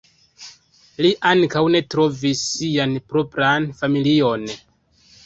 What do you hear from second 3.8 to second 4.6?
familion.